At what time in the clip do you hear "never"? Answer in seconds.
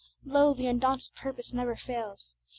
1.53-1.75